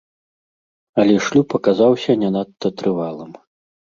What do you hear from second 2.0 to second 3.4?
не надта трывалым.